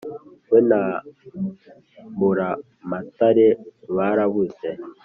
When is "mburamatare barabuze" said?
2.15-4.69